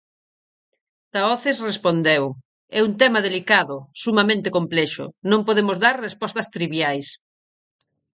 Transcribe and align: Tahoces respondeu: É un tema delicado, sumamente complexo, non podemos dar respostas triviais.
Tahoces 1.15 1.57
respondeu: 1.69 2.23
É 2.77 2.79
un 2.87 2.93
tema 3.01 3.23
delicado, 3.27 3.75
sumamente 4.03 4.53
complexo, 4.57 5.05
non 5.31 5.45
podemos 5.47 5.77
dar 5.85 5.95
respostas 6.07 6.49
triviais. 6.55 7.07